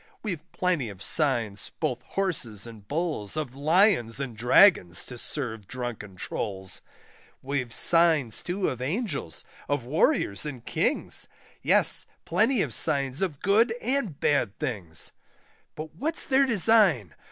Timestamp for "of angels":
8.69-9.45